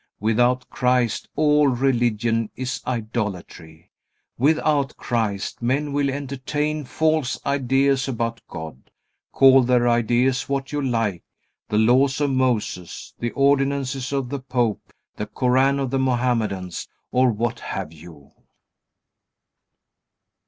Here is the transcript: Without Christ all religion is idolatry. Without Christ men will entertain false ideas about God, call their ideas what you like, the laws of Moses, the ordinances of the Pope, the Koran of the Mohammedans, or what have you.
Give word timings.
Without 0.19 0.67
Christ 0.71 1.29
all 1.35 1.67
religion 1.67 2.49
is 2.55 2.81
idolatry. 2.87 3.91
Without 4.35 4.97
Christ 4.97 5.61
men 5.61 5.93
will 5.93 6.09
entertain 6.09 6.85
false 6.85 7.39
ideas 7.45 8.07
about 8.07 8.41
God, 8.47 8.89
call 9.31 9.61
their 9.61 9.87
ideas 9.87 10.49
what 10.49 10.71
you 10.71 10.81
like, 10.81 11.23
the 11.69 11.77
laws 11.77 12.19
of 12.19 12.31
Moses, 12.31 13.13
the 13.19 13.29
ordinances 13.33 14.11
of 14.11 14.29
the 14.29 14.39
Pope, 14.39 14.91
the 15.17 15.27
Koran 15.27 15.77
of 15.77 15.91
the 15.91 15.99
Mohammedans, 15.99 16.87
or 17.11 17.29
what 17.31 17.59
have 17.59 17.93
you. 17.93 18.31